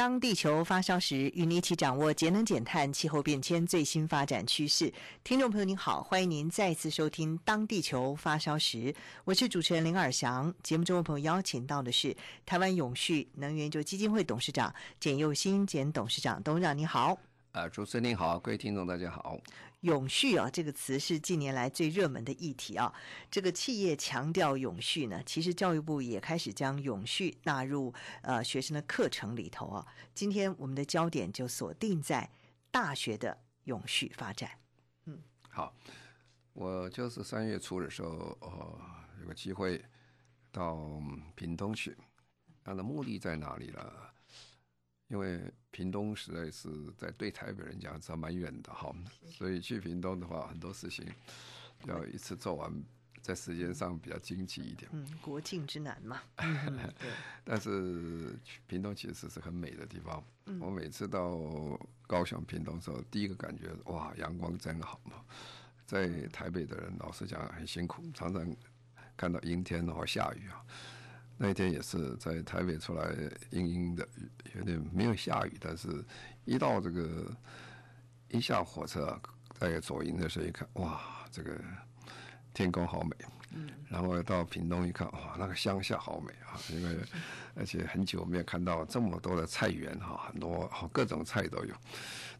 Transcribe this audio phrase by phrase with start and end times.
[0.00, 4.90] 当地球发烧时，与你一起掌握节能减碳、气候变迁最新发展趋势。
[5.22, 8.78] 听众朋友您好，欢迎您再次收听《当地球发烧时》，
[9.26, 10.54] 我是主持人林尔翔。
[10.62, 12.16] 节目中的朋友邀请到的是
[12.46, 17.18] 台湾永续能源就基金会董事长简佑新简董事长，董事长你好。
[17.52, 19.36] 呃，主持人您好，各位听众大家好。
[19.80, 22.94] 永续啊，这个词是近年来最热门的议题啊。
[23.28, 27.92] 这个企业强调永续呢，其实教育部也开始将永续纳入
[28.22, 29.84] 呃学生的课程里头啊。
[30.14, 32.30] 今天我们的焦点就锁定在
[32.70, 34.52] 大学的永续发展。
[35.06, 35.74] 嗯，好，
[36.52, 38.80] 我就是三月初的时候，呃，
[39.22, 39.84] 有个机会
[40.52, 41.02] 到
[41.34, 41.96] 屏东去，
[42.62, 44.09] 它的目的在哪里了？
[45.10, 45.40] 因为
[45.72, 48.94] 屏东实在是在对台北人讲是蛮远的哈，
[49.28, 51.04] 所以去屏东的话，很多事情
[51.84, 52.72] 要一次做完，
[53.20, 54.88] 在时间上比较经济一点。
[54.92, 56.22] 嗯，国境之南嘛。
[56.36, 57.10] 对。
[57.44, 60.24] 但是屏东其实是很美的地方。
[60.60, 61.36] 我每次到
[62.06, 65.24] 高雄、屏东的时候，第一个感觉哇，阳光真好嘛。
[65.86, 68.56] 在台北的人，老实讲很辛苦，常常
[69.16, 70.64] 看到阴天或下雨啊。
[71.42, 73.14] 那一天也是在台北出来，
[73.48, 74.06] 阴阴的，
[74.54, 76.04] 有点没有下雨，但是
[76.44, 77.34] 一到这个
[78.28, 79.18] 一下火车
[79.58, 81.58] 在左营的时候一看，哇，这个
[82.52, 83.16] 天空好美。
[83.54, 83.70] 嗯。
[83.88, 86.98] 然后到屏东一看，哇，那个乡下好美啊，因为
[87.54, 91.74] 而且很久没有看到这么多的菜园哈，很多各种菜都有，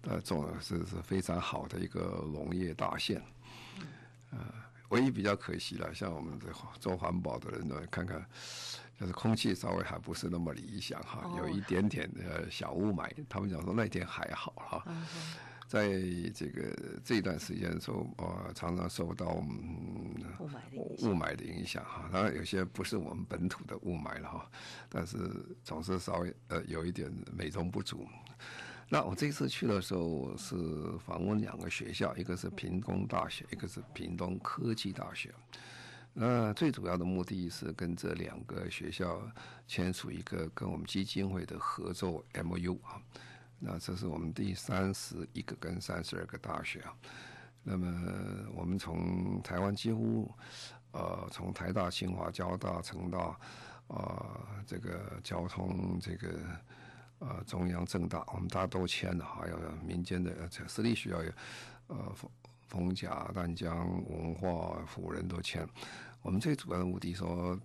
[0.03, 3.23] 呃，种的是是非常好的一个农业大县。
[4.31, 4.39] 呃，
[4.91, 6.49] 唯一比较可惜了，像我们这
[6.79, 8.23] 做环保的人呢，看看。
[9.01, 13.09] 就是空气稍微还不是那么理想哈，有一点点的小雾霾。
[13.31, 14.85] 他们讲说那天还好哈，
[15.67, 15.89] 在
[16.35, 22.11] 这个这段时间的时候，呃，常常受到雾雾霾的影响哈。
[22.13, 24.51] 当然有些不是我们本土的雾霾了哈，
[24.91, 25.17] 但是
[25.65, 28.07] 总是稍微呃有一点美中不足。
[28.91, 30.57] 那我这次去的时候是
[31.07, 35.33] 访问两个学校，一个是屏东大学，一个是屏东科技大学。
[36.13, 39.23] 那最主要的目的是跟这两个学校
[39.67, 43.01] 签署一个跟我们基金会的合作 MU 啊。
[43.61, 46.93] 那这是我们第三十一个跟三十二个大学啊。
[47.63, 47.87] 那么
[48.55, 50.29] 我们从台湾几乎
[50.91, 53.39] 呃，从台大、清华、交大、成大啊、
[53.89, 56.29] 呃，这个交通这个
[57.21, 59.57] 呃中央、政大，我们大家都签了，还有
[59.87, 61.33] 民间的呃私立学校也
[61.87, 62.15] 呃。
[62.71, 65.69] 逢甲、淡江、文化、辅仁都签。
[66.23, 67.59] 我们最主要的目的说，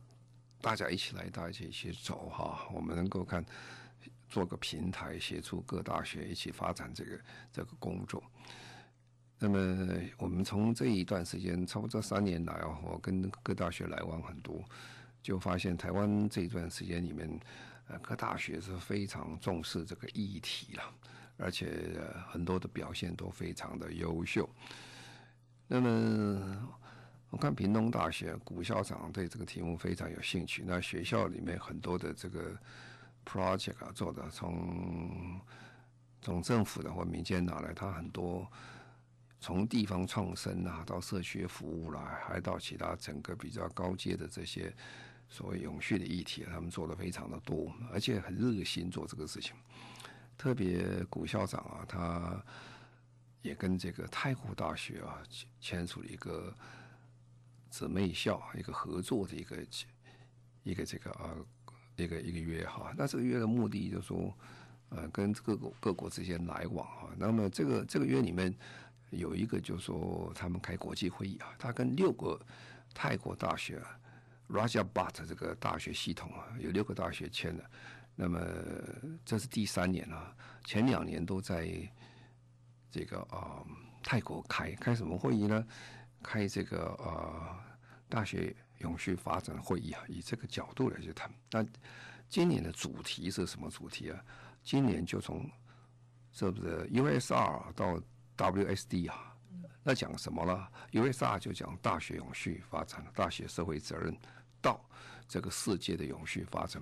[0.60, 2.68] 大家一起来，大家一起走哈。
[2.74, 3.46] 我们能够看
[4.28, 7.20] 做个平台，协助各大学一起发展这个
[7.54, 8.24] 这个工作。
[9.38, 14.64] 那么我们从这一段时间，差不多三年来，我跟各大学来往很多，
[15.22, 17.40] 就发现台湾这一段时间里面，
[17.88, 20.84] 呃，各大学是非常重视这个议题了，
[21.38, 22.00] 而且
[22.30, 24.50] 很多的表现都非常的优秀。
[25.68, 26.70] 那么，
[27.31, 30.64] 我看屏东大学古校长对这个题目非常有兴趣。
[30.64, 32.56] 那学校里面很多的这个
[33.26, 35.42] project 啊，做的，从
[36.22, 38.48] 从政府的或民间拿来，他很多
[39.40, 44.72] 从地方创生啊，到社区服务啦，还到其他整个比较高阶的这些
[45.28, 49.56] 所谓永续的议题，他们做的非常的多，而且很热心做这个事情。
[50.38, 52.46] 特别古校长啊，他。
[53.46, 55.22] 也跟这个泰国大学啊
[55.62, 56.52] 签署了一个
[57.70, 59.56] 姊妹校一个合作的一个
[60.64, 61.30] 一个这个啊
[61.96, 62.92] 一个一个约哈。
[62.98, 64.36] 那这个约的目的就是说，
[64.90, 67.10] 呃，跟各国各国之间来往哈。
[67.20, 68.52] 那么这个这个约里面
[69.12, 72.44] 有一个就是说，他们开国际会议啊，他跟六个
[72.96, 73.80] 泰国大学
[74.50, 77.64] Rajabat 这个大学系统啊，有六个大学签的。
[78.16, 78.40] 那么
[79.24, 81.88] 这是第三年了，前两年都在。
[82.96, 83.68] 这个啊、呃，
[84.02, 85.68] 泰国开开什么会议呢？
[86.24, 87.54] 开这个呃
[88.08, 91.30] 大学永续发展会议啊，以这个角度来去谈。
[91.52, 91.66] 那
[92.30, 94.26] 今年的主题是什么主题啊？
[94.64, 95.46] 今年就从
[96.32, 98.02] 是不是 USR 到
[98.38, 99.36] WSD 啊？
[99.84, 104.18] 那讲什么了？USR 就讲大学永续发展，大学社会责任
[104.62, 104.80] 到
[105.28, 106.82] 这个世界的永续发展。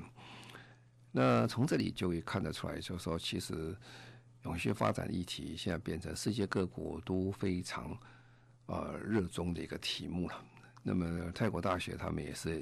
[1.11, 3.75] 那从这里就会看得出来，就是说其实。
[4.43, 7.97] 永续发展议题现在变成世界各国都非常
[8.65, 10.45] 呃热衷的一个题目了。
[10.81, 12.61] 那么泰国大学他们也是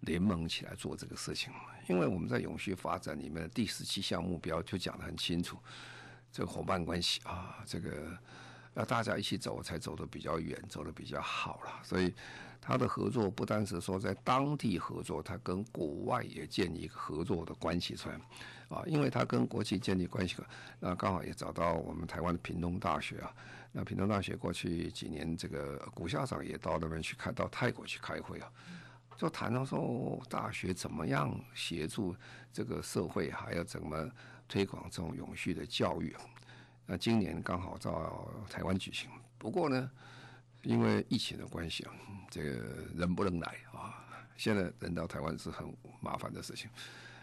[0.00, 1.50] 联盟起来做这个事情，
[1.88, 5.56] 因为我们在永续发展里面的第十七项目标就讲得很清楚，
[6.30, 8.16] 这个伙伴关系啊，这个
[8.76, 11.80] 要大家一起走才走得比较远，走得比较好了。
[11.82, 12.14] 所以
[12.60, 18.20] 他的合作不单是说在当地合作，他跟国外也建立一个合作的关系出来
[18.68, 20.36] 啊，因为他跟国际建立关系，
[20.78, 23.34] 那刚好也找到我们台湾的屏东大学啊。
[23.72, 28.50] 那屏东大学过去几年，这个古校长也到那边去开，到泰国去开会啊，
[29.16, 32.16] 就谈到说大学怎么样协助
[32.52, 34.10] 这个社会，还要怎么
[34.48, 36.16] 推广这种永续的教育。
[36.86, 39.90] 那今年刚好到台湾举行，不过呢，
[40.62, 41.92] 因为疫情的关系啊，
[42.30, 42.50] 这个
[42.94, 44.06] 人不能来啊，
[44.36, 45.66] 现在人到台湾是很
[46.00, 46.70] 麻烦的事情，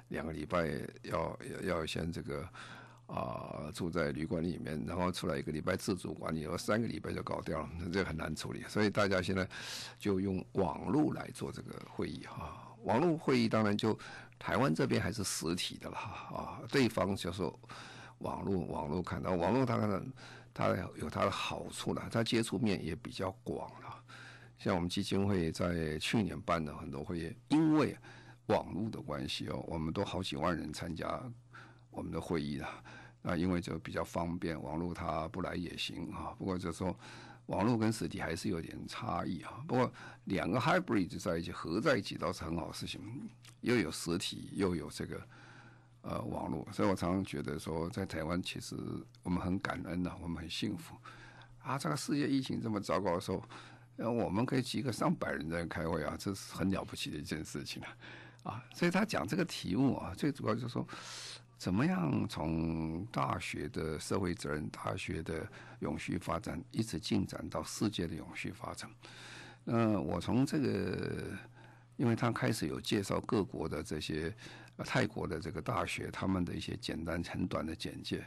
[0.09, 0.67] 两个礼拜
[1.03, 2.47] 要要要先这个。
[3.05, 8.63] 啊，住在旅馆里面，然后出来一个礼拜自主管理，然后三个礼拜就搞掉了，这很难处理。
[8.69, 9.47] 所以大家现在
[9.99, 12.73] 就用网络来做这个会议哈。
[12.83, 13.95] 网络会议当然就
[14.39, 17.59] 台湾这边还是实体的了啊，对方就说
[18.23, 20.01] 网络网络看到网络，它看到
[20.53, 24.03] 它有它的好处了，它接触面也比较广了。
[24.57, 27.95] 像我们基金会在去年办的很多会议，因为
[28.47, 31.21] 网络的关系哦，我们都好几万人参加。
[31.91, 32.67] 我们的会议了，
[33.21, 36.33] 那因为就比较方便，网络他不来也行啊。
[36.39, 36.97] 不过就说
[37.45, 39.63] 网络跟实体还是有点差异啊。
[39.67, 39.93] 不过
[40.23, 42.99] 两个 hybrid 在一起合在一起倒是很好事情，
[43.61, 45.21] 又有实体又有这个
[46.03, 48.75] 呃网络，所以我常常觉得说，在台湾其实
[49.23, 50.95] 我们很感恩呐、啊，我们很幸福
[51.63, 51.77] 啊。
[51.77, 53.43] 这个世界疫情这么糟糕的时候，
[53.97, 57.89] 呃我们可以几个上百人在开会啊，这是很了不起的一件事情啊。
[58.43, 60.87] 啊，所以他讲这个题目啊，最主要就是说。
[61.55, 65.47] 怎么样从大学的社会责任、大学的
[65.79, 68.89] 永续发展，一直进展到世界的永续发展？
[69.63, 71.29] 那我从这个，
[71.95, 74.35] 因为他开始有介绍各国的这些
[74.77, 78.23] 泰国的这个大学，他们的一些简单很短的简介，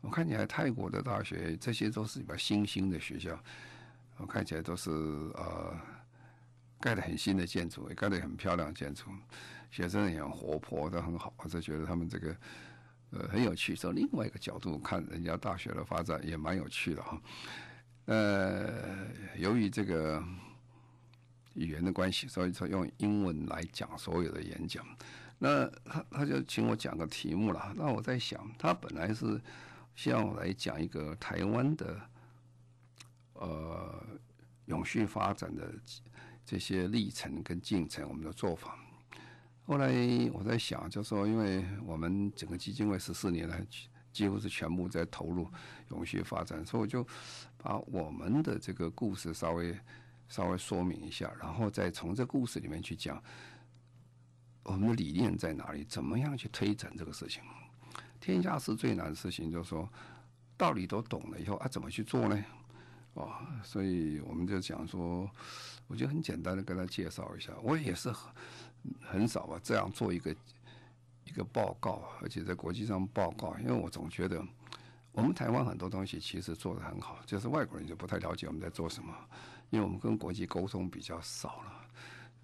[0.00, 3.38] 我看起来泰国的大学这些都是比较新兴的学校，
[4.16, 5.78] 我看起来都是呃
[6.80, 9.04] 盖得很新的建筑，也盖得很漂亮的建筑。
[9.70, 12.36] 学生也很活泼，都很好，我就觉得他们这个
[13.10, 13.74] 呃很有趣。
[13.74, 17.20] 从另外一个角度看，人家大学的发展也蛮有趣的哈。
[18.06, 19.06] 呃，
[19.36, 20.22] 由于这个
[21.54, 24.86] 语言的关系，所以说用英文来讲所有的演讲。
[25.38, 27.72] 那他他就请我讲个题目了。
[27.76, 29.40] 那我在想，他本来是
[29.94, 32.00] 希望我来讲一个台湾的
[33.34, 34.02] 呃
[34.66, 35.70] 永续发展的
[36.44, 38.78] 这些历程跟进程，我们的做法。
[39.66, 39.88] 后来
[40.32, 43.66] 我在想，就说，因为我们整个基金会十四年来
[44.12, 45.46] 几乎是全部在投入
[45.90, 47.06] 永续发展，所以我就
[47.58, 49.76] 把我们的这个故事稍微
[50.28, 53.22] 稍微说明一下，然后再从这故事里面去讲
[54.66, 57.42] 我们的理念在哪里，怎么样去推展这个事情。
[58.20, 59.88] 天下事最难的事情，就是说
[60.56, 62.44] 道理都懂了以后啊，怎么去做呢？
[63.14, 63.32] 哦，
[63.62, 65.30] 所以我们就讲说，
[65.86, 68.12] 我就很简单的跟他介绍一下，我也是。
[69.00, 70.32] 很少吧，这样做一个
[71.24, 74.40] 一个报告，而且在国际上报告，因为我总觉得
[75.10, 79.12] 我们台湾很多东西其实做的很好，就是外国人就不太了解我们在做什么，
[79.70, 81.85] 因为我们跟国际沟通比较少了。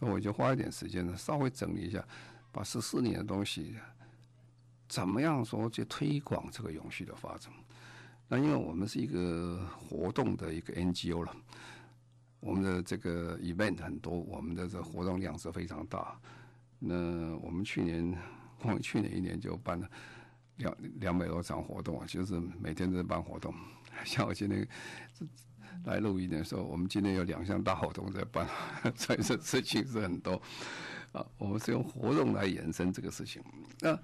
[0.05, 2.05] 那我就花一点时间呢，稍微整理一下，
[2.51, 3.77] 把十四年的东西
[4.89, 7.53] 怎么样说去推广这个永续的发展。
[8.27, 11.33] 那因为我们是一个活动的一个 NGO 了。
[12.41, 16.19] 我们的这个 event 很多，我们的这活动量是非常大。
[16.81, 18.19] 那我们去年，
[18.63, 19.89] 我们去年一年就办了
[20.57, 23.55] 两两百多场活动，就是每天都在办活动。
[24.05, 24.67] 像我今天
[25.85, 28.47] 来录音的时候，我们今天有两项大活动在办，
[28.97, 30.41] 所以这事情是很多。
[31.13, 33.43] 啊，我们是用活动来延伸这个事情。
[33.81, 33.99] 那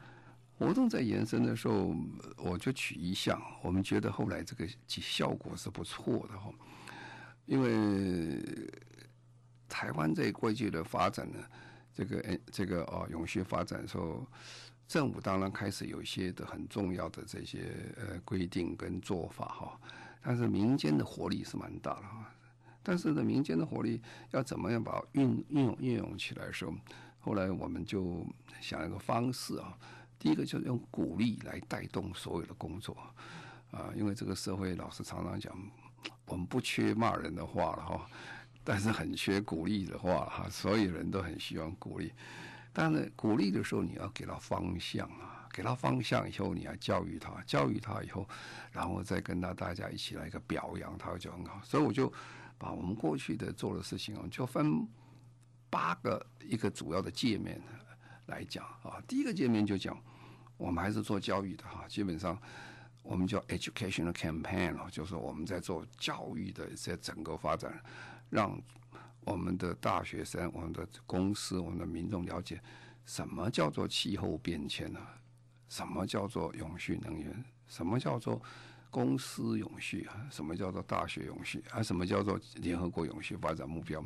[0.59, 1.95] 活动在延伸的时候，
[2.37, 6.53] 我就取一项，我们觉得后来这个效果是不错的哈。
[7.47, 8.43] 因为
[9.69, 11.39] 台湾在过去的发展呢，
[11.95, 14.27] 这个诶，这个哦，永续发展的时候，
[14.87, 19.81] 政府当然开始有一些的很重要的这些呃规定跟做法哈，
[20.23, 22.31] 但是民间的活力是蛮大的哈。
[22.83, 26.73] 但是呢，民间的活力要怎么样把运运用运用起来的时候，
[27.19, 28.27] 后来我们就
[28.61, 29.77] 想一个方式啊，
[30.19, 32.97] 第一个就是用鼓励来带动所有的工作
[33.71, 35.55] 啊，因为这个社会老是常常讲。
[36.27, 38.07] 我们不缺骂人的话了哈，
[38.63, 42.13] 但是很缺鼓励的话哈，所有人都很希望鼓励。
[42.73, 48.28] 但是鼓励的时候，你要给他方向啊，给他方向以后，你要教育他，教育他以后，
[48.73, 51.61] 然后再跟他大家一起来一个表扬，他就很好。
[51.64, 52.12] 所以我就
[52.57, 54.87] 把我们过去的做的事情啊，就分
[55.71, 57.61] 八个一个主要的界面
[58.26, 59.02] 来讲啊。
[59.07, 59.97] 第一个界面就讲，
[60.57, 62.40] 我们还是做教育的哈，基本上。
[63.05, 67.83] 我们叫 educational campaign 哦，就是我们在做教育的这整个发展，
[68.28, 68.61] 让
[69.21, 72.61] 我们的大学生、我们的公司、我们的民众了解
[73.07, 75.00] 什么叫做气候变迁呢？
[75.69, 77.45] 什么叫做永续能源？
[77.67, 78.41] 什么叫做
[78.91, 80.27] 公司永续啊？
[80.31, 81.83] 什么叫做大学永续啊？
[81.83, 84.03] 什么叫做联合国永续发展目标？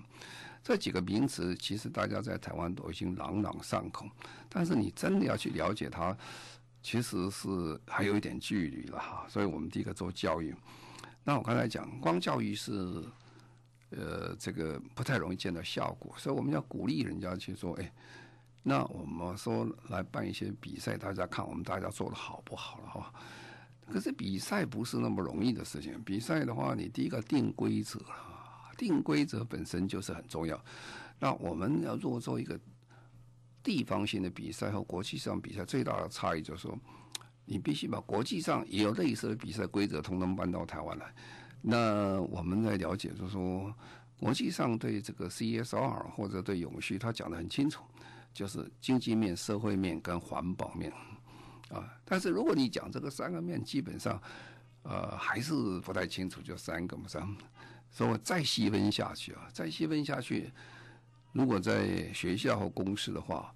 [0.65, 4.07] 这几个名词其实大家在台湾都已经朗朗上口，
[4.49, 6.17] 但是你真的要去了解它，
[6.83, 9.25] 其实是还有一点距离了哈。
[9.29, 10.53] 所以我们第一个做教育。
[11.23, 12.73] 那我刚才讲，光教育是
[13.91, 17.93] 呃这个不太容易见到效果，所以我们要鼓励人家去说，哎。
[18.63, 23.13] 那我们说来办一些比赛，大家看我们大家做的好不好了哈？
[23.91, 26.01] 可是比赛不是那么容易的事情。
[26.05, 28.01] 比赛的话，你第一个定规则，
[28.79, 30.59] 定规则本身就是很重要。
[31.19, 32.59] 那我们要做做一个
[33.63, 36.79] 地方性的比赛和国际上比赛，最大的差异就是说，
[37.45, 41.13] 你必须把国际上也有类似的比赛规则，统统搬到台湾来。
[41.61, 43.75] 那我们在了解，就是说，
[44.19, 47.83] 国际上对这个 CSR 或者对永续，他讲的很清楚。
[48.33, 50.91] 就是经济面、社会面跟环保面，
[51.71, 54.21] 啊，但是如果你讲这个三个面，基本上，
[54.83, 57.37] 呃，还是不太清楚，就三个嘛，三。
[57.91, 60.51] 所以我再细分下去啊，再细分下去，
[61.33, 63.55] 如果在学校和公司的话，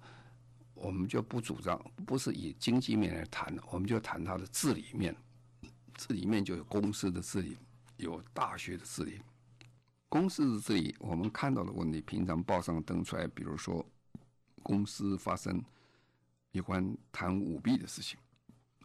[0.75, 5.15] 我们就不主张，不是以经济面来谈，我们就谈它的治理面。
[5.95, 7.57] 治理面就有公司的治理，
[7.97, 9.19] 有大学的治理。
[10.07, 13.83] 公司的治理，我们看到的问题，平常报上登出来，比如说。
[14.63, 15.63] 公司发生
[16.51, 18.19] 有关贪污舞弊的事情，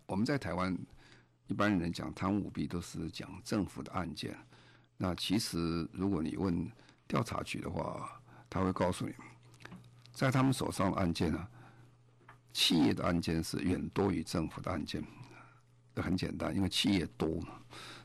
[0.06, 0.76] 我们在台湾
[1.46, 4.36] 一般人讲贪污舞弊都是讲政府的案件。
[4.96, 6.70] 那其实如果你问
[7.08, 9.14] 调查局的话，他会告诉你，
[10.12, 11.48] 在他们手上的案件呢，
[12.52, 15.02] 企业的案件是远多于政府的案件。
[15.94, 17.60] 这很简单，因为企业多嘛，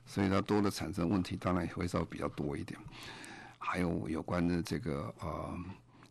[0.06, 2.80] 所以它多的产生问题，当然也会稍微比较多一点。
[3.60, 5.58] 还有有关的这个啊。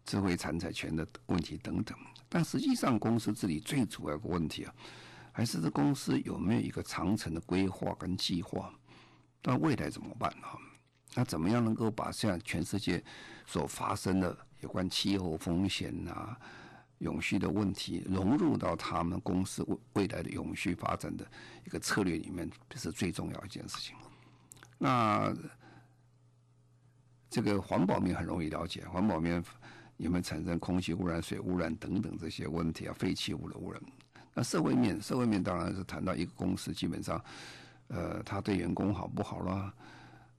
[0.06, 1.98] 智慧财产权的问题等等，
[2.28, 4.72] 但实际上公司治理最主要的问题啊，
[5.32, 8.72] 还是这公司有没有一个长程的规划跟计划？
[9.42, 10.56] 那未来怎么办啊？
[11.14, 13.02] 那怎么样能够把现在全世界
[13.46, 16.38] 所发生的有关气候风险啊、
[16.98, 21.26] 永续的问题融入到他们公司未未来的永续发展的
[21.64, 23.96] 一个策略里面，这是最重要一件事情。
[24.78, 25.34] 那
[27.28, 29.42] 这个环保面很容易了解，环保面。
[29.98, 32.94] 有没有产生空气污染、水污染等等这些问题啊？
[32.98, 33.80] 废弃物的污染。
[34.34, 37.18] 那社会面，社会面当然是谈到一个公司基本上，
[37.88, 39.72] 呃，他对员工好不好啦？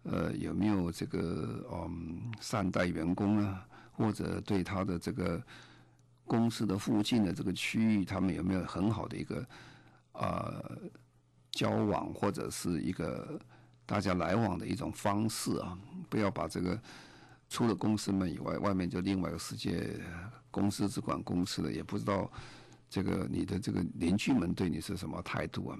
[0.04, 3.66] 呃，有没有这个嗯善待员工啊？
[3.94, 5.42] 或者对他的这个
[6.26, 9.44] 公司的附近的这个区域，他们有没有很好的一个
[10.12, 10.78] 呃
[11.50, 13.40] 交往，或者是一个
[13.88, 15.76] 大家来往的一种方式啊？
[16.08, 16.80] 不要把这个。
[17.50, 20.00] 除了公司们以外，外面就另外一个世界，
[20.52, 22.32] 公司只管公司的，也不知道
[22.90, 25.78] 这个你的这个邻居们对你是什么态度啊？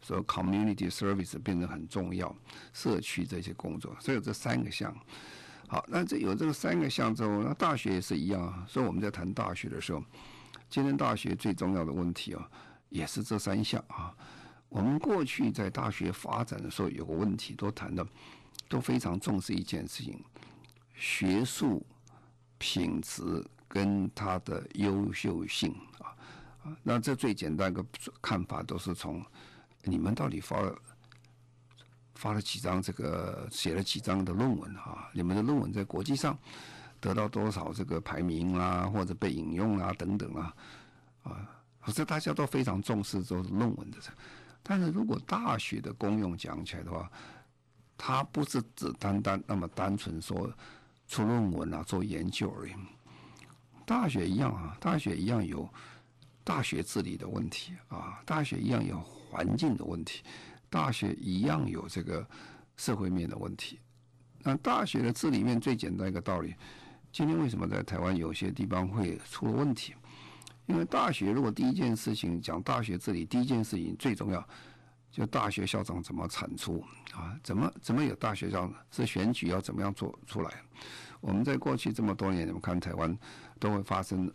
[0.00, 2.34] 所以 community service 变得很重要，
[2.72, 4.92] 社区这些工作，所以有这三个项。
[5.68, 8.66] 好，那这有这个三个项之后，那大学也是一样啊。
[8.68, 10.02] 所以我们在谈大学的时候，
[10.68, 12.50] 今天大学最重要的问题啊，
[12.88, 14.14] 也是这三项啊。
[14.68, 18.06] 我们过去在大学发展的时候，有个问题都谈到，
[18.68, 20.22] 都非常重视一件事情。
[20.94, 21.84] 学术
[22.58, 26.14] 品质跟它的优秀性啊，
[26.82, 27.84] 那这最简单一个
[28.20, 29.24] 看法都是从
[29.82, 30.78] 你们到底发了
[32.14, 35.10] 发了几张这个写了几张的论文啊？
[35.12, 36.38] 你们的论文在国际上
[37.00, 40.54] 得到多少这个排名啊，或者被引用啊等等啊
[41.24, 41.48] 啊，
[41.92, 43.98] 这大家都非常重视这论文的。
[44.62, 47.10] 但是如果大学的功用讲起来的话，
[47.98, 50.48] 它不是只单单那么单纯说。
[51.12, 52.72] 出论文啊，做研究而已。
[53.84, 55.68] 大学一样啊，大学一样有
[56.42, 60.22] 大学治理的问题啊，大学一样有环境的问题，
[60.70, 62.26] 大学一样有这个
[62.78, 63.78] 社会面的问题。
[64.38, 66.54] 那大学的治理面最简单一个道理，
[67.12, 69.94] 今天为什么在台湾有些地方会出了问题？
[70.64, 74.48] 因为大学如果第一件事情讲大学治理，第一件事情最重要。
[75.12, 76.82] 就大学校长怎么产出
[77.14, 77.38] 啊？
[77.44, 78.74] 怎么怎么有大学校长？
[78.90, 80.50] 是选举要怎么样做出来？
[81.20, 83.16] 我们在过去这么多年，你们看台湾
[83.60, 84.26] 都会发生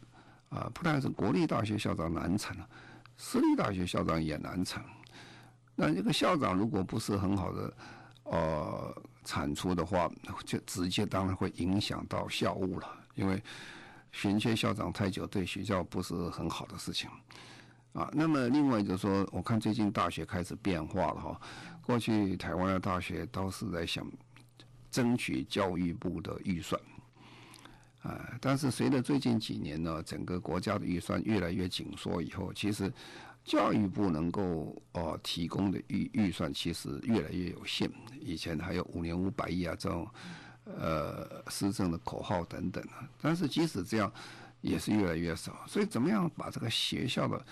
[0.49, 2.69] 啊，不但是国立大学校长难产了，
[3.17, 4.85] 私立大学校长也难产。
[5.75, 7.73] 那这个校长如果不是很好的
[8.23, 10.09] 呃产出的话，
[10.45, 12.87] 就直接当然会影响到校务了。
[13.15, 13.41] 因为
[14.11, 17.09] 衔接校长太久，对学校不是很好的事情。
[17.97, 21.41] 啊，那么另外就是说，我看最近大学开始变化了哈。
[21.81, 24.05] 过去台湾的大学都是在想
[24.91, 26.79] 争取教育部的预算，
[28.03, 32.93] 啊，但是随着最近几年呢，整个国家的预算越来越紧缩以后，其实
[33.43, 37.89] 教育部能够哦提供的预预算其实越来越有限。
[38.19, 40.07] 以前还有五年五百亿啊这种
[40.65, 44.11] 呃施政的口号等等啊，但是即使这样，
[44.61, 45.63] 也是越来越少。
[45.65, 47.43] 所以怎么样把这个学校的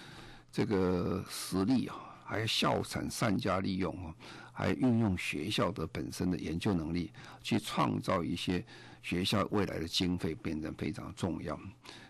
[0.56, 4.16] 这个实力啊，还有校产善加利用啊，
[4.54, 7.12] 还运用学校的本身的研究能力，
[7.44, 8.66] 去创造一些
[9.04, 11.60] 学校未来的经费，变得非常重要。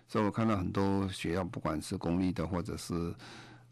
[0.08, 3.16] 所以我看到很多学校，不管是公立的或者是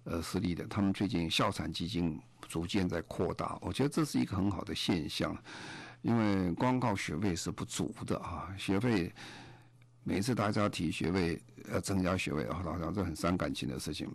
[0.06, 5.38] 呃私立的，他们最近校产基金逐渐在扩大，我觉得这是一个很好的现象，
[6.02, 9.14] 因为光靠学费是不足的啊，学费。
[10.04, 11.42] 每次大家提学位
[11.72, 14.10] 要增加学位，好像这很伤感情的事情，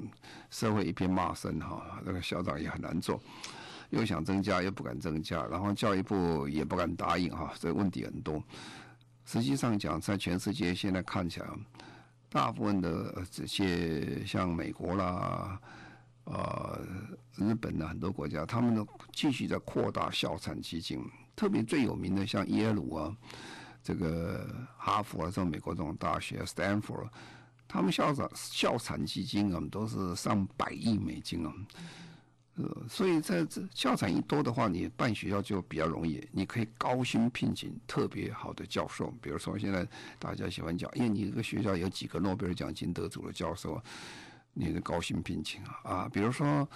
[0.51, 3.19] 社会一片骂声哈，那个校长也很难做，
[3.91, 8.43] 又想增加又不敢增加，然后教育部也不敢答应哈，这问题很多。
[9.25, 11.47] 实际上讲，在全世界现在看起来，
[12.29, 15.59] 大部分的这些像美国啦、
[16.25, 16.81] 呃
[17.37, 21.03] 日本的很多国家，他们都继续在扩大校产基金，
[21.35, 23.17] 特别最有名的像耶鲁啊。
[23.83, 27.09] 这个哈佛啊，这种美国这种大学，Stanford，
[27.67, 31.53] 他们校长校产基金啊，都是上百亿美金啊。
[32.57, 39.15] 呃，所以在这校产一多的话，你办学校就比较容易，你可以高薪聘请特别好的教授。
[39.23, 39.87] 比如说现在
[40.19, 43.81] 大家喜欢讲，因为你这个学校有几个诺贝尔奖金得主的教授，
[44.55, 46.11] 你的高薪聘请啊啊。
[46.13, 46.69] 比如说，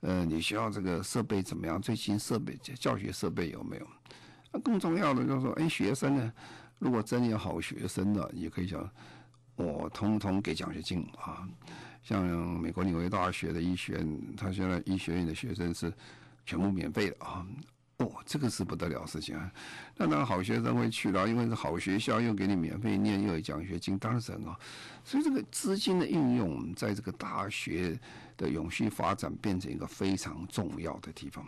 [0.00, 1.80] 呃，你学校这个设备怎么样？
[1.80, 3.88] 最新设备教学设备有没有？
[4.52, 6.32] 那更重要的就是说，哎，学生呢，
[6.78, 8.90] 如果真有好学生的，也可以讲，
[9.56, 11.48] 我通通给奖学金啊。
[12.02, 12.24] 像
[12.58, 15.92] 美国纽约大学的医学院，他现在医学院的学生是
[16.46, 17.46] 全部免费的啊。
[17.98, 19.52] 哦，这个是不得了事情啊。
[19.94, 24.58] 那当然好学生会去了，因为是好学校，又给你免费念，又有奖学金，当然是很好。
[25.04, 28.00] 所以这个资金的运用，在这个大学
[28.38, 31.46] 的永续发展，变成一个非常重要的地方。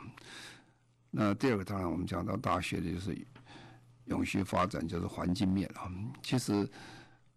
[1.14, 3.14] 那第二个，当然我们讲到大学的就是
[4.06, 5.92] 永续发展，就是环境面啊。
[6.22, 6.66] 其实，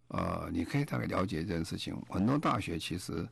[0.08, 3.28] 呃，你可以大概了解一件事情，很多大学其实，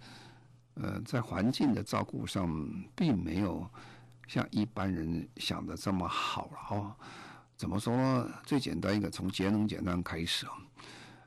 [0.75, 2.47] 呃，在环境的照顾上，
[2.95, 3.66] 并没有
[4.29, 6.95] 像一般人想的这么好了哦。
[7.57, 8.31] 怎么说呢？
[8.45, 10.53] 最简单一个，从节能减碳开始啊。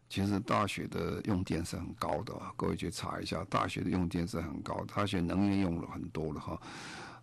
[0.08, 6.62] 其实大学的用电是很高的，各位去查一下，大学的用电是很高，大学能源用了很多的哈。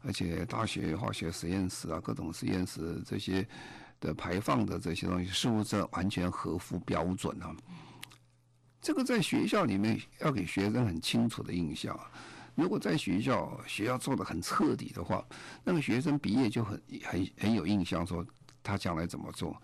[0.06, 3.46] 而且大学化学实验室啊，各种实验室这些
[4.00, 7.56] 的排放的这些东西，是不是完全合乎标准啊？
[8.82, 11.98] 这个在学校里面要给学生很清楚的印象。
[12.54, 15.26] 如果在学校学校做的很彻底的话，
[15.64, 18.24] 那个学生毕业就很很很有印象，说
[18.62, 19.60] 他将来怎么做。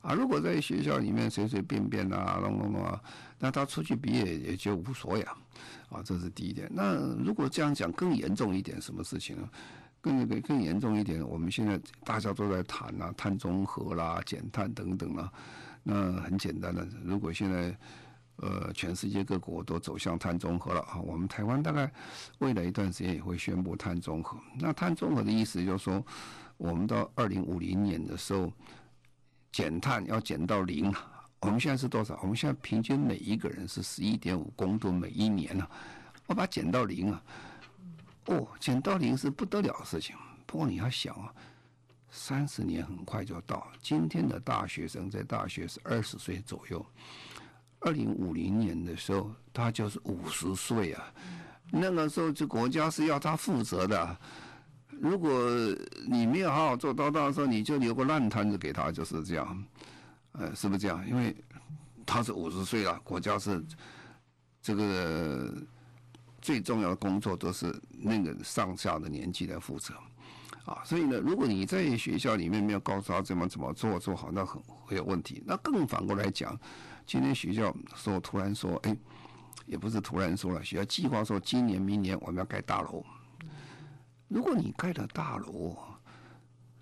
[0.00, 3.00] 啊，如果在学校里面随随便便啊，弄弄弄啊，
[3.38, 5.22] 那他出去毕业也就无所谓。
[5.22, 6.68] 啊，这是第一点。
[6.72, 9.48] 那如果这样讲更严重一点，什么事情呢？
[10.02, 15.32] 更更更严重一点，我们现在大家都在谈啊，碳中和啦、减碳等等啦。
[15.84, 17.74] 那很简单的，如果现在
[18.36, 21.90] 呃全世界各国都走向碳中和了啊，我们台湾大概
[22.38, 24.36] 未来一段时间也会宣布碳中和。
[24.58, 26.04] 那碳中和的意思就是说，
[26.56, 28.52] 我们到二零五零年的时候
[29.52, 30.92] 减碳要减到零。
[31.40, 32.18] 我们现在是多少？
[32.22, 35.68] 我们现在平均每一个人是十一点五公吨每一年啊，
[36.26, 37.22] 我把减到零啊。
[38.26, 40.14] 哦，减到零是不得了的事情。
[40.46, 41.34] 不过你要想啊，
[42.10, 43.66] 三十年很快就到。
[43.80, 46.86] 今天的大学生在大学是二十岁左右，
[47.80, 51.12] 二零五零年的时候他就是五十岁啊。
[51.70, 54.16] 那个时候这国家是要他负责的。
[54.90, 55.32] 如果
[56.06, 59.64] 你没有好好做到，到时候你就留个烂摊子给他，就是这样。
[60.32, 61.04] 呃，是不是这样？
[61.08, 61.34] 因为
[62.06, 63.64] 他是五十岁了，国家是
[64.60, 65.52] 这个。
[66.42, 69.94] 最重要的工作都是那个上下的年纪来负责，
[70.64, 75.40] 啊，所以呢，如果你在学校里面没有告诉他怎么怎么做做好，那很会有问题。
[75.46, 76.58] 那更反过来讲，
[77.06, 78.96] 今天学校说突然说，哎，
[79.66, 83.04] 也不是突然说了，学校计划说今年明年我们要盖大楼。
[84.26, 85.78] 如果你盖的大楼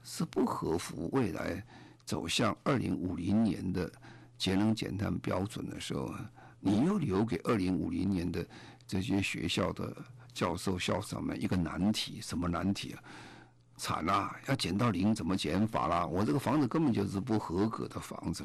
[0.03, 1.63] 是不合乎未来
[2.07, 3.93] 走向二零五零年的
[4.39, 6.11] 节能减碳标准的时候，
[6.61, 8.47] 你又留给二零五零年的。
[8.87, 9.97] 这些学校的
[10.33, 13.01] 教授、校长们一个难题，什么难题啊？
[13.77, 14.37] 惨啊！
[14.49, 16.05] 要减到零，怎么减法啦？
[16.05, 18.45] 我这个房子根本就是不合格的房子，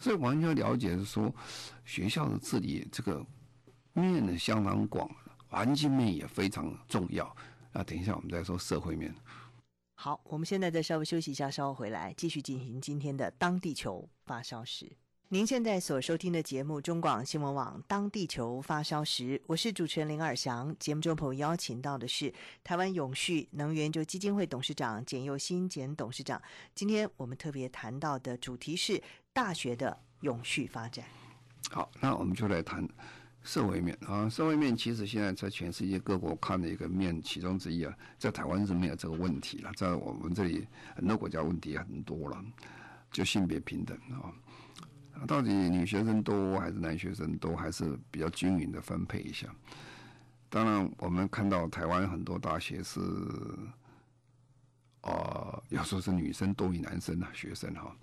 [0.00, 1.32] 所以完全了解是说，
[1.84, 3.24] 学校的治理这个
[3.92, 5.08] 面呢相当广，
[5.46, 7.32] 环境面也非常重要。
[7.72, 9.14] 那等一下我们再说社会面。
[9.94, 14.86] 好，我们现在再稍微休息一下，稍后回来继续进行今天的《当地球发烧时》。
[15.30, 20.74] 您现在所收听的节目，中广新闻网《当地球发烧时》，我是主持人林尔祥。
[20.78, 22.32] 节目中朋友邀请到的是
[22.64, 26.40] 台湾永续能源就基金会董事长简佑新简董事长。
[26.74, 31.04] 今天我们特别谈到的主题是大学的永续发展。
[31.70, 32.88] 好，那我们就来谈
[33.42, 34.26] 社会面啊。
[34.30, 42.42] 社会面其实现在在全世界各国看的一个面，其中之一啊，在台湾是没有这个问题了，在我们这里很多国家问题很多了，
[43.12, 44.32] 就性别平等啊。
[45.26, 49.48] 到底女学生多还是男学生多，还是比较均匀的分配一下？
[50.48, 53.00] 当然，我们看到台湾很多大学是，
[55.02, 57.94] 呃，要说是女生多于男生啊，学生哈。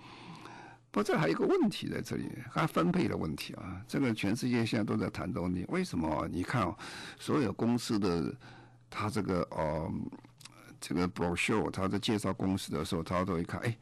[0.92, 3.82] 不过这还有一个问题在这里，还分配的问题啊。
[3.88, 5.66] 这个全世界现在都在谈这个问题。
[5.70, 6.28] 为什么？
[6.32, 6.78] 你看哦，
[7.20, 8.32] 所有公司的
[8.90, 9.92] 他这个呃，
[10.80, 13.76] 这个 brochure，他在介绍公司的时候，他都会看，哎，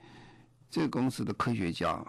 [0.69, 2.03] 这个公司的科学家。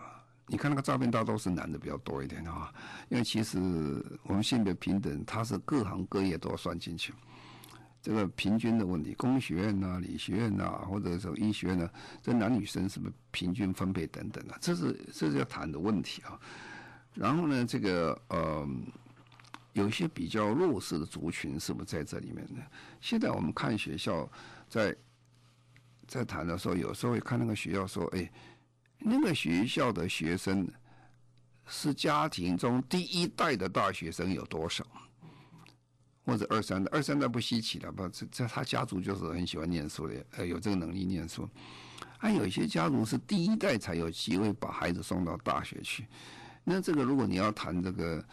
[0.47, 2.71] 你看那个照片，大多是男的比较多一点啊，
[3.09, 3.59] 因为其实
[4.25, 7.15] 我们性别平等，它是各行各业都要算进去。
[8.03, 11.91] 这个平均的问题，工学院呐、啊、理学院呐、啊，或者说医学院呢，
[12.23, 16.39] 这男女生是不是平均分配等等的，这是这是要谈的问题啊。
[17.15, 18.69] 然后呢，这个呃，
[19.73, 22.63] 有些比较弱势的族群是不是在这里面呢？
[23.01, 24.31] 现在我们看学校
[24.69, 24.95] 在
[26.07, 28.31] 在谈的时候，有时候会看那个学校说，哎。
[29.07, 30.67] 那个学校的学生
[31.67, 34.83] 是家庭中第一代的大学生有多少？
[36.25, 36.91] 或者二三代？
[36.91, 38.09] 二三代不稀奇了吧？
[38.11, 41.47] 这这他家族就是很喜欢念书的，呃，有这个能力念书。
[42.17, 46.07] 还有一些家族是第一代才有机会把孩子送到大学去。
[46.65, 48.25] 那这个如果你要谈这个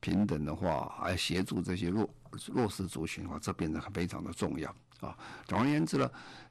[0.00, 2.10] 平等的话，还协助这些弱
[2.52, 5.16] 弱势族群的话，这变得非常的重要啊。
[5.46, 6.10] 总而言之呢。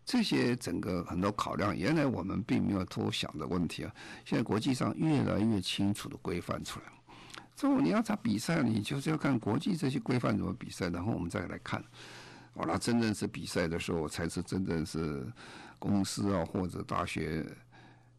[0.10, 6.86] 这些整个很多考量，原来我们并没有多想的问题啊，现在国际上越来越清楚的规范出来。
[7.58, 11.84] 之后你要查比赛，你就是要看国际这些规范怎么比赛，然后我们再来看。
[12.54, 15.30] 哦，那真正是比赛的时候，才是真正是
[15.78, 17.46] 公司啊或者大学，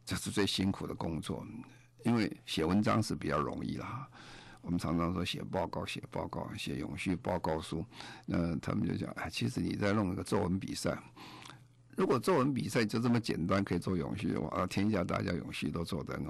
[0.05, 1.43] 这是最辛苦的工作。
[2.05, 4.07] 因为写文章是比较容易啦，
[4.63, 7.85] 我们常常说写报告、写报告、写永续报告书，
[8.27, 10.99] 那他们就讲，哎，其实你在弄一个作文比赛。
[11.97, 16.27] 如果作文比赛就这么简单，可以做永续的话，天下大家永续都做得很。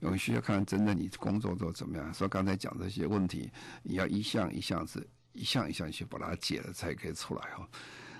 [0.00, 2.14] 永续要看真的你工作做怎么样。
[2.14, 3.50] 所以刚才讲这些问题，
[3.82, 7.66] 你要一项一项是，一项一项去把它解了，才可以出来哦。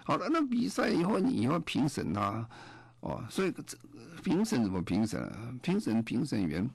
[0.04, 2.44] 好了，那比赛以后你以后评审呐，
[2.98, 3.78] 哦，所以这
[4.24, 5.54] 评审怎么评审啊？
[5.62, 6.68] 评审评审员，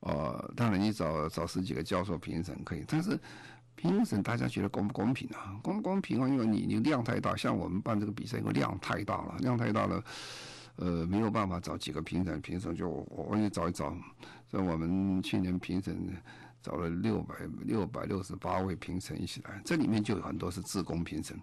[0.00, 3.18] 哦，当然你找找十几个教授评审可以，但是。
[3.76, 5.58] 评审大家觉得公不公平啊？
[5.62, 6.28] 公不公平啊？
[6.28, 10.04] 因为你你量太大，像我们办这个比赛，因为量太大了，量太大了，
[10.76, 13.96] 呃，没有办法找几个评审，评审就我我也找一找，
[14.50, 15.96] 所以我们去年评审
[16.60, 21.34] 找了六百六百六十八位评审一起来，这里面就有很多是自工评审。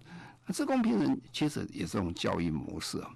[0.45, 3.09] 那志工评审其实也是一种教育模式啊。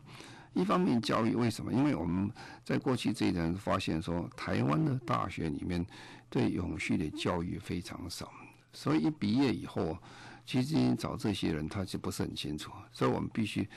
[0.53, 1.71] 一方面教育为什么？
[1.71, 2.29] 因为我们
[2.63, 5.85] 在过去这一段发现说，台湾的大学里面
[6.29, 8.31] 对永续的教育非常少。
[8.73, 9.97] 所以一毕业以后，
[10.45, 13.67] 其实找这些人他就不是很清楚，所以我们必须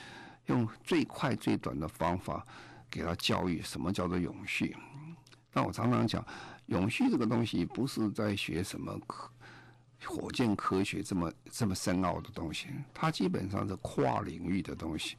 [0.46, 2.46] 用最快最短的方法
[2.90, 4.76] 给他教育什么叫做永续。
[5.52, 6.24] 那我常常讲，
[6.66, 9.30] 永续这个东西不是在学什么科
[10.04, 15.16] 火箭科学这么这么深奥的东西，它基本上是跨领域的东西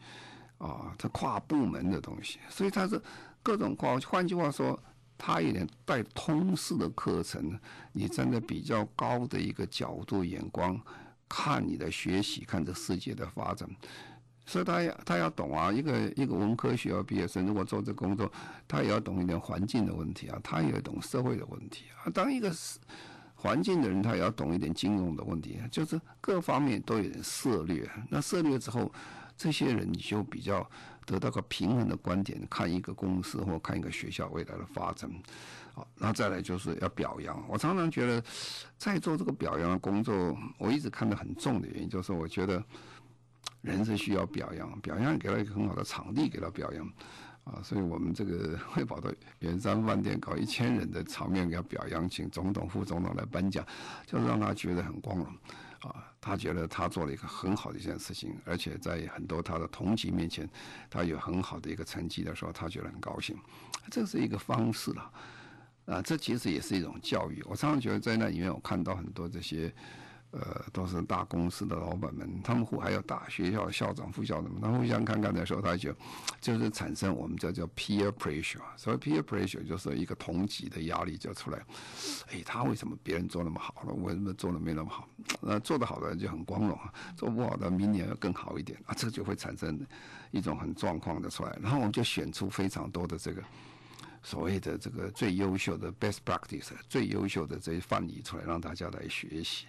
[0.65, 3.01] 啊，它跨部门的东西，所以它是
[3.43, 3.99] 各种跨。
[3.99, 4.80] 换句话说。
[5.17, 7.58] 他有点带通识的课程，
[7.93, 10.78] 你站在比较高的一个角度眼光
[11.30, 13.65] 看你的学习，看这世界的发展，
[14.45, 18.30] 所以他要他要懂啊，一个一个文科学校毕业生如果做这工作，
[18.67, 22.12] 他也要懂一点环境的问题啊，他也要懂社会的问题啊。
[22.13, 22.54] 当一个
[23.36, 27.89] 环境的人，他也要懂一点金融的问题，就是各方面都有点涉猎。
[28.10, 28.91] 那涉猎之后，
[29.38, 30.69] 这些人你就比较。
[31.08, 35.08] 得到个平衡的观点，看一个公司或看一个学校未来的发展，
[35.71, 37.45] 好，然后再来就是要表扬。
[37.48, 38.24] 我常常觉得，
[38.76, 42.63] 在做这个表扬的工作，我一直看得很重的原因，就是我觉得
[43.62, 46.84] 人是需要表扬，表扬给了一个很好的场地给他表扬，
[47.43, 53.63] 啊，所以我们这个会跑到圆山饭店搞一千人的场面给他表扬，请总统、副总统来颁奖，
[54.08, 55.28] 就让他觉得很光荣。
[55.86, 60.50] 啊，他觉得他做了一个很好的一件事情，而且在很多他的同级面前，
[60.89, 63.38] 他有很好的一个成绩的时候，他觉得很高兴。
[63.91, 65.12] 这是一个方式了，
[65.86, 67.43] 啊，这其实也是一种教育。
[67.45, 69.71] 我常常觉得在那里面，我看到很多这些
[70.38, 75.95] 呃，都是大公司的老板们，他们互还有大学校校长、副校长们，他互相看看的时候，他就
[76.41, 78.60] 就是产生我们叫叫 peer pressure。
[78.76, 81.60] 所谓 peer pressure 就是一个同级的压力就出来。
[82.32, 85.08] 哎，他为什么别人做那么好了，为什么做的没那么好？
[85.39, 86.78] 那做得好的人就很光荣，
[87.15, 89.80] 做不好的明年要更好一点啊，这就会产生
[90.32, 91.58] 一种很状况的出来。
[91.62, 93.41] 然后我们就选出非常多的这个
[94.21, 99.65] 所谓的这个最优秀的 best practice，最优秀的这些范例出来，让大家来学习。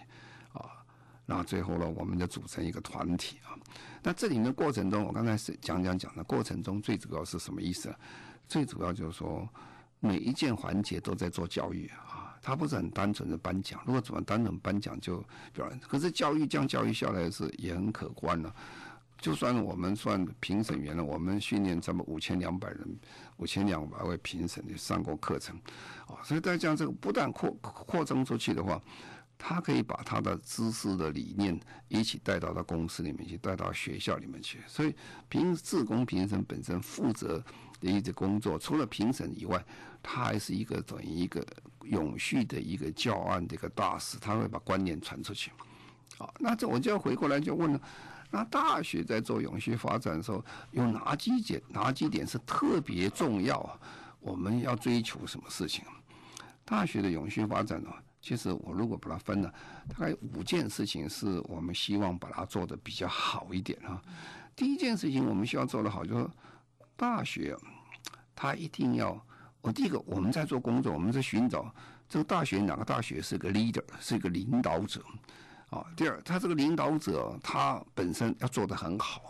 [1.27, 3.53] 啊，然后最后呢，我们就组成一个团体啊。
[4.01, 7.93] 那这里面的过程中，我刚才是讲讲讲的过程中，最主要是什么意思？
[8.47, 9.47] 最主要就是说，
[9.99, 12.39] 每一件环节都在做教育啊。
[12.41, 18.55] 它不是很单纯的颁奖，如果怎么单纯颁奖就表演，可是教育这样教育下来是也很可观了。
[19.19, 22.99] 就算我们算评审员了，我们训练这么五千两百人，
[23.37, 25.59] 五千两百位评审也上过课程
[26.05, 26.23] 啊。
[26.23, 28.81] 所以大家这个不但扩扩张出去的话。
[29.37, 34.59] 他可以把他的知识的理念一起带到到公司里面去，带到学校里面去。
[34.67, 34.93] 所以
[35.29, 37.37] 评自工评审本身负责
[37.79, 39.63] 的一个工作，除了评审以外，
[40.01, 41.45] 他还是一个等于一个
[41.83, 45.51] 永续的一个教案的一个大使，他会把观念传出去。
[46.17, 47.81] 好，那这我就要回过来就问了：
[48.31, 53.79] 那大学在做永续发展的时候，有哪几点哪几点是特别重要？
[54.19, 55.85] 我们要追求什么事情？
[56.65, 57.89] 大学的永续发展呢？
[58.27, 59.53] 其实我如果把它分了，
[59.87, 64.01] 大概五件事情是我们希望把它做得比较好一点啊。
[64.53, 66.29] 第一件事情我们希望做得好，就是
[66.97, 67.55] 大学
[68.35, 69.17] 它一定要，
[69.61, 71.73] 我第一个我们在做工作，我们在寻找
[72.09, 75.01] 这个大学哪个大学是个 leader，是一个领导者
[75.69, 75.85] 啊。
[75.95, 79.21] 第二，他这个领导者他本身要做得很好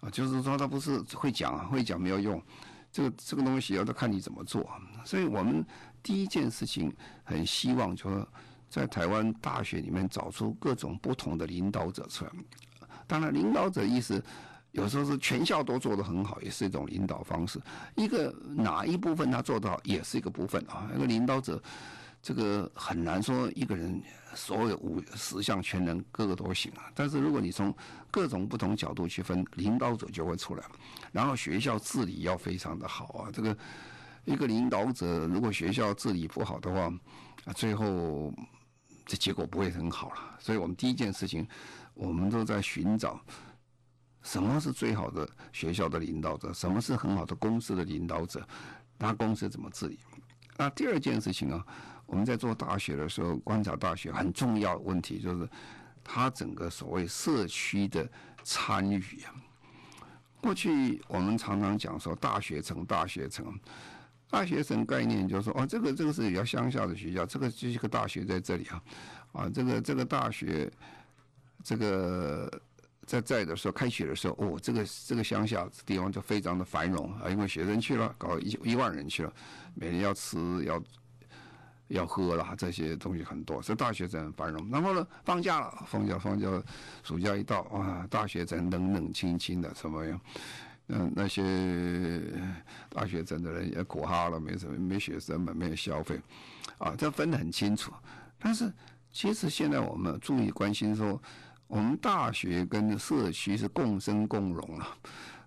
[0.00, 2.42] 啊，啊，就是说他不是会讲啊，会讲没有用，
[2.90, 4.66] 这个这个东西要看你怎么做。
[5.04, 5.62] 所以我们。
[6.04, 8.28] 第一件事情，很希望说，
[8.68, 12.30] 在台湾大学里面找出各种不同的领导者出来。
[13.06, 14.22] 当然，领导者意思
[14.72, 17.58] 有时候是全校都做得很好，也是一种领导方式。
[17.96, 20.90] 一个哪一部分他做到，也是一个部分啊。
[20.94, 21.60] 一个领导者，
[22.20, 23.98] 这个很难说一个人
[24.34, 26.92] 所有五十项全能，各个都行啊。
[26.94, 27.74] 但是如果你从
[28.10, 30.62] 各种不同角度去分，领导者就会出来。
[31.12, 33.56] 然后学校治理要非常的好啊，这个。
[34.24, 36.92] 一个领导者如果学校治理不好的话，
[37.44, 38.32] 啊，最后
[39.04, 40.36] 这结果不会很好了。
[40.38, 41.46] 所以我们第一件事情，
[41.92, 43.20] 我们都在寻找
[44.22, 48.46] 什么是最好的学校的领导者，什么是很好的公司的领导者，
[48.96, 49.98] 那公司怎么治理。
[50.56, 51.66] 那第二件事情啊，
[52.06, 55.46] 我们在做大学的时候，观察大学很重要的问题就是，
[56.02, 58.08] 他整个所谓社区的
[58.42, 59.34] 参与啊。
[60.40, 63.58] 过去我们常常讲说大学城，大学城。
[64.30, 68.82] 大学生概念就是说，哦，这个这个是比较乡下的学校，这个就是一个大学在这里啊，
[69.32, 70.68] 啊，这个这个大学，
[71.62, 72.50] 这个
[73.06, 79.32] 在在的时候开学的时候，哦，这个这个乡下地方就非常的繁荣啊，因为学生去了，搞一一万人去了，
[79.74, 80.82] 每天要吃要
[81.88, 84.68] 要喝啦，这些东西很多，所以大学生很繁荣。
[84.70, 86.48] 然后呢，放假了，放假放假，
[87.04, 90.20] 暑假一到，啊，大学城冷冷清清的，什么样？
[90.88, 92.20] 嗯，那些
[92.90, 96.20] 大学生的人也苦哈了，没什么，没学生嘛，没有消费，
[96.76, 97.90] 啊，这分得很清楚。
[98.38, 98.70] 但是
[99.10, 101.18] 其实现在我们注意关心说，
[101.68, 104.86] 我们大学跟社区是共生共荣了。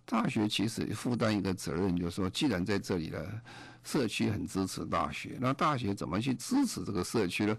[0.05, 3.41] 大学其实负担一个责任，就是说，既然在这里了，
[3.83, 7.55] 社区很支持大学，那大学怎么去支持这个社区呢？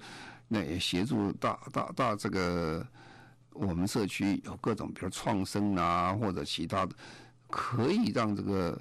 [0.49, 2.85] 那也协助大大大这个
[3.53, 6.97] 我们社区有各种，比如创生啊，或者其他的。
[7.49, 8.81] 可以让这个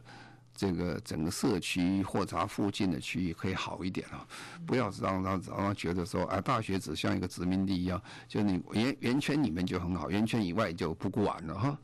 [0.53, 4.27] 这个整个社区或者附近的区域可以好一点啊，
[4.65, 11.77] 不要让让让他觉得说，哎，大学只像一个殖民地一样，就你圆圆圈里面就很好，圆圈以外就不管了哈。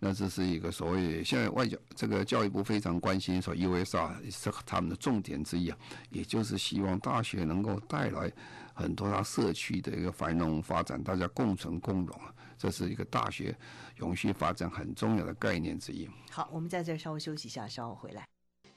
[0.00, 5.78] 那这是一个所谓现在外交这个教育部非常关心说 USR 是他们的重点之一啊，
[6.10, 8.32] 也就是希望大学能够带来
[8.74, 12.32] 很多他社区的一个繁荣发展，大家共存共荣啊。
[12.58, 13.56] 这是一个大学
[13.98, 16.10] 永续发展很重要的概念之一。
[16.30, 18.26] 好，我们在这儿稍微休息一下，稍后回来。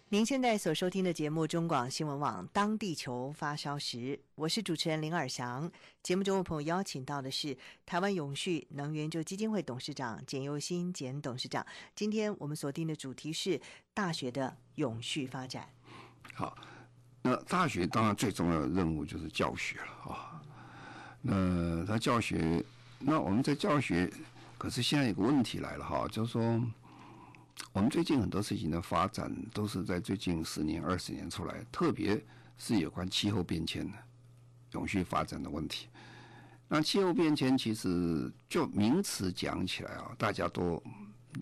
[0.09, 5.71] 您现在所收听的节目《中广新闻网》，当地球发烧时，我是主持人林尔祥。
[6.03, 11.65] 节目中的朋友邀请到的是台湾永续能源基金会董事长简又新简董事长。
[11.95, 13.59] 今天我们锁定的主题是
[13.93, 15.69] 大学的永续发展。
[16.33, 16.57] 好，
[17.21, 20.43] 那大学当然最重要的任务就是教学了啊。
[21.21, 22.61] 那他教学。
[23.03, 24.11] 那我们在教学，
[24.57, 26.41] 可是现在有个问题来了哈，就是说，
[27.73, 32.23] 我们最近很多事情的发展都是在最近十年、二十年出来，特别
[32.57, 33.97] 是有关气候变迁的
[34.73, 35.87] 永续发展的问题。
[36.67, 40.81] 那气候变迁其实就名词讲起来啊，大家都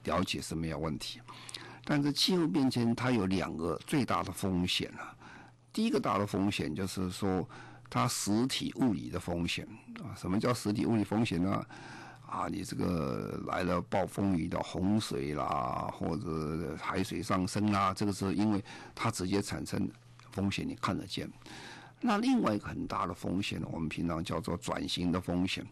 [0.05, 1.19] 了解是没有问题。
[1.83, 5.15] 但是气候变迁它有两个最大的风险啊。
[5.71, 7.47] 第一个大的风险就是说，
[7.89, 9.67] 它实体物理的风险
[10.03, 10.15] 啊。
[10.15, 11.65] 什么叫实体物理风险呢？
[12.25, 19.89] 啊，你这个来了暴风雨的洪水啦，或者海水上升啦，这个时候因为它直接产生
[20.31, 21.27] 风险，你看得见。
[22.01, 25.65] 那另外一个很大的风险，我们平常叫做转型的风险，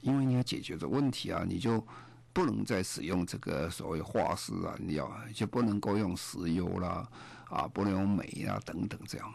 [0.00, 1.86] 因为你要解决这问题啊，你就
[2.32, 7.08] 不能再使用这个所谓化石燃料，就不能够用石油啦，
[7.48, 9.32] 啊，不能用煤啊等等这样。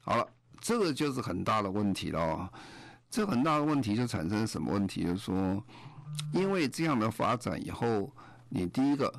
[0.00, 0.28] 好了，
[0.60, 2.50] 这个就是很大的问题了。
[3.10, 5.02] 这很大的问题就产生什么问题？
[5.02, 5.64] 就是说，
[6.32, 8.12] 因为这样的发展以后，
[8.50, 9.10] 你第一个，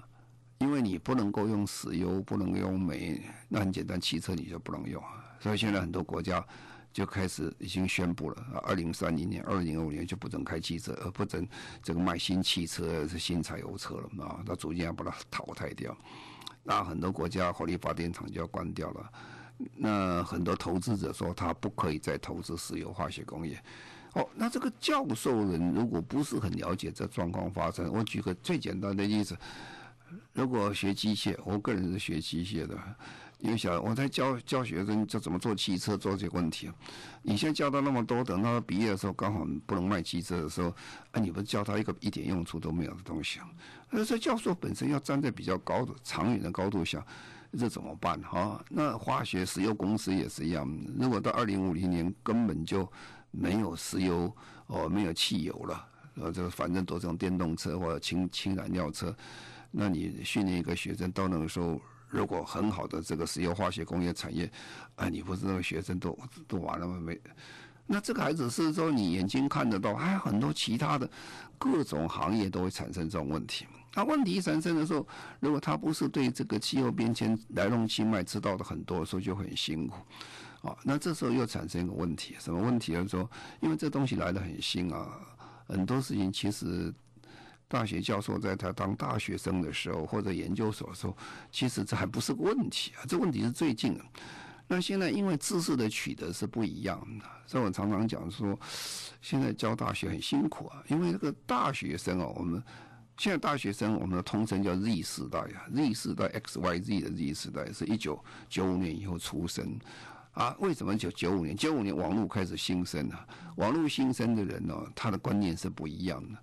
[0.60, 5.02] 因为你不能够用石油，不能够用煤，那很简单，汽车你就不能用。
[5.40, 6.46] 所以现在很多国家
[6.94, 11.48] 就开始已经宣布了，二零三零年、二零二五年就不准开汽车，而不准
[11.82, 15.98] 这个卖新汽车、是新柴油车了啊，那逐渐要把它淘汰掉。
[16.62, 19.12] 那很多国家火力发电厂就要关掉了。
[19.76, 23.62] 那很多投资者说他不可以再投资石油化学工业。
[24.14, 29.38] 哦，那这个教授人如果不是很了解这状况发生，我举个最简单的例子，
[30.34, 32.76] 如果学机械，我个人是学机械的，
[33.38, 36.72] 因为小我在教教学生就怎么做汽车做这些问题。
[37.22, 40.70] 你现在教他那么多，等到毕业的时候刚好不能卖汽车的时候，
[41.12, 43.40] 啊，你不是教他一个一点用处都没有的东西。
[43.92, 47.06] 那这教授本身要站在比较高的长远的高度想。
[47.58, 48.64] 这怎么办哈？
[48.70, 52.90] 那化学石油公司也是一样，如果到二零五零年根本就
[53.32, 54.32] 没有石油
[54.68, 59.16] 哦，没有汽油了，呃，这反正都是用电动车或者氢氢燃料车，
[59.72, 64.52] 那你训练一个学生都能说，如果很好的这个石油化学工业产业，
[64.96, 67.00] 啊，你不是那个学生都都完了吗？
[67.00, 67.20] 没，
[67.88, 71.10] 那这个还只是说你眼睛看得到，还有很多其他的
[71.58, 73.66] 各种行业都会产生这种问题。
[73.96, 75.06] 那问题产生的时候，
[75.40, 79.96] 如果他不是对这个气候变迁来龙去脉知道的很多时候，就很辛苦，
[80.62, 82.94] 啊，那这时候又产生一个问题，什么问题？
[82.94, 83.30] 就是说，
[83.62, 85.20] 因为这东西来得很新啊，
[85.68, 86.94] 很多事情其实
[87.68, 91.18] 大学教授在他当大学生的时候或者研究所的时候，
[91.52, 94.06] 其实这还不是个问题啊，这问题是最近的。
[94.68, 98.58] 那现在因为知识的取得是不一样的，所以我常常讲说，
[99.20, 102.64] 现在教大学很辛苦啊，因为这个大学生啊，我们。
[103.20, 109.78] 现在大学生，我们的通称叫 Z 世代啊，Z 世代 X Y Z 的 Z 世代是一九九五年以后出生，
[110.32, 111.54] 啊，为什么九九五年？
[111.54, 113.28] 九五年网络开始新生啊，
[113.58, 116.40] 网络新生的人呢、哦，他的观念是不一样的。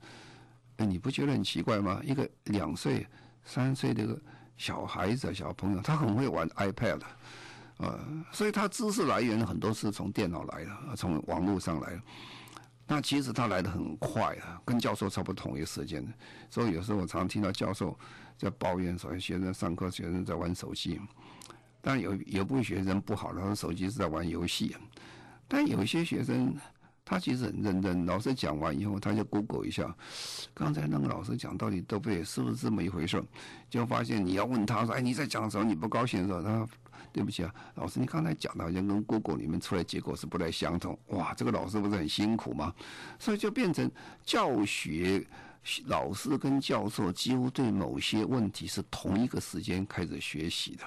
[0.77, 1.99] 哎，你不觉得很奇怪吗？
[2.05, 3.07] 一个两岁、
[3.43, 4.07] 三岁的
[4.59, 7.01] 小孩子、小朋友，他很会玩 iPad，
[7.79, 7.99] 啊，
[8.33, 12.03] 所以他知识来源很多是从电脑来的，从网络上来的。
[12.89, 16.07] 那其实他来得很快啊，跟教授差不多同一时间，
[16.49, 17.99] 所以有时候我常听到教授
[18.39, 21.01] 在抱怨说，学生上课，学生在玩手机。
[21.81, 24.77] 但有有部分学生不好，他说手机是在玩游戏。
[25.49, 26.55] 但有一些学生
[27.05, 29.93] 他其实很认真，老师讲完以后，他就 Google 一下，
[30.55, 32.23] 刚才那个老师讲到底对不对？
[32.23, 33.23] 是不是这么一回事？
[33.69, 35.65] 就发现你要问他说，哎，你在讲什么？
[35.65, 36.69] 你不高兴的时候，他。
[37.17, 40.99] 对不起啊，老师，你刚才讲的好像跟 Google 里面出来结果是不太相同。
[41.07, 42.75] 哇，这个老师不是很辛苦吗？
[43.19, 43.91] 所以就变成
[44.23, 45.27] 教学
[45.87, 50.85] 老师跟教授几乎对某些问题是同一个时间开始学习的。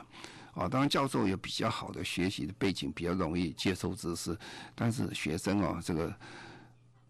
[0.54, 4.38] 啊，当然教授有比较好的学习的背景，比较容易接受知识，
[4.76, 6.14] 但是学生啊，这个。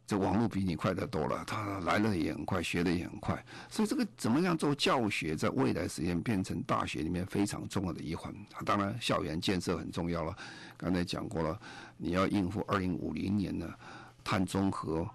[0.10, 8.34] 这网络比你快得多了，他来了也很快，学的也很快，所以这个怎么样做教学，在未来时间变成大学里面非常重要的一环。
[8.66, 10.36] 当然，校园建设很重要了。
[10.78, 11.60] 刚才讲过了，
[11.96, 13.72] 你要应付二零五零年的
[14.24, 15.08] 碳中和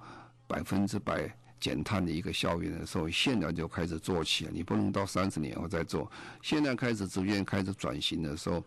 [0.46, 1.28] 百分之百
[1.58, 4.52] 减碳的一个校园的时候，现在就开始做起了。
[4.54, 6.08] 你不能到三十年后再做，
[6.40, 8.62] 现在开始逐渐开始转型的时候，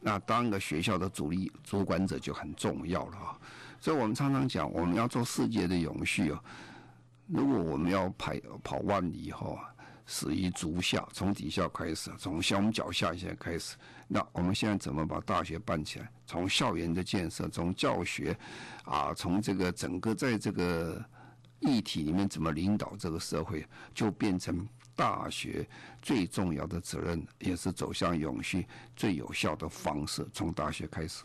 [0.00, 3.38] 那当个学校的主力主管者就很重要了啊。
[3.82, 6.38] 所以我们常常讲，我们要做世界的永续哦。
[7.26, 9.74] 如果我们要跑跑万里以后啊，
[10.06, 13.74] 始于足下，从底下开始，从像我们脚下现在开始。
[14.06, 16.08] 那我们现在怎么把大学办起来？
[16.26, 18.38] 从校园的建设，从教学，
[18.84, 21.04] 啊，从这个整个在这个
[21.58, 24.64] 议题里面怎么领导这个社会，就变成
[24.94, 25.68] 大学
[26.00, 28.64] 最重要的责任，也是走向永续
[28.94, 30.24] 最有效的方式。
[30.32, 31.24] 从大学开始。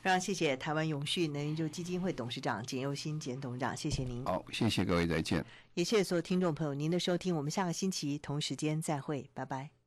[0.00, 4.24] 非常谢谢台湾永续能源基金会董事长简又新简董事长，谢谢您。
[4.24, 5.44] 好，谢谢各位，再见。
[5.74, 9.77] 也谢谢所有听众朋友您的收听，我们下个星期同时间再会，拜拜。